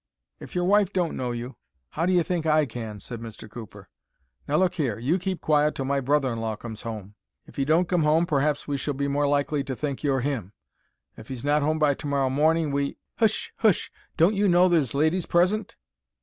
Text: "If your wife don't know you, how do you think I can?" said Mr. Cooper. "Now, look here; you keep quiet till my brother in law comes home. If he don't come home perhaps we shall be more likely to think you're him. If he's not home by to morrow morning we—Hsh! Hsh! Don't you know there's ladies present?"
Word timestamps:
"If 0.39 0.55
your 0.55 0.65
wife 0.65 0.91
don't 0.91 1.15
know 1.15 1.29
you, 1.31 1.57
how 1.89 2.07
do 2.07 2.11
you 2.11 2.23
think 2.23 2.47
I 2.47 2.65
can?" 2.65 2.99
said 2.99 3.21
Mr. 3.21 3.47
Cooper. 3.47 3.87
"Now, 4.47 4.55
look 4.55 4.73
here; 4.73 4.97
you 4.97 5.19
keep 5.19 5.41
quiet 5.41 5.75
till 5.75 5.85
my 5.85 5.99
brother 5.99 6.33
in 6.33 6.39
law 6.41 6.55
comes 6.55 6.81
home. 6.81 7.13
If 7.45 7.57
he 7.57 7.65
don't 7.65 7.87
come 7.87 8.01
home 8.01 8.25
perhaps 8.25 8.67
we 8.67 8.77
shall 8.77 8.95
be 8.95 9.07
more 9.07 9.27
likely 9.27 9.63
to 9.63 9.75
think 9.75 10.01
you're 10.01 10.21
him. 10.21 10.53
If 11.17 11.27
he's 11.27 11.45
not 11.45 11.61
home 11.61 11.77
by 11.77 11.93
to 11.93 12.07
morrow 12.07 12.31
morning 12.31 12.71
we—Hsh! 12.71 13.51
Hsh! 13.63 13.91
Don't 14.17 14.33
you 14.33 14.47
know 14.47 14.67
there's 14.67 14.95
ladies 14.95 15.27
present?" 15.27 15.75